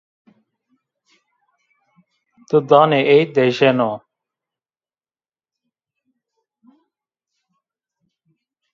[2.49, 3.91] Didanê ey dejeno